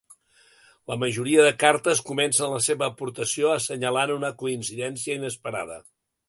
[0.91, 5.79] La majoria de cartes comencen la seva aportació assenyalant una coincidència inesperada.